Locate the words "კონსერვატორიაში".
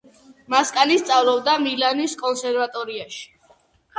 2.21-3.21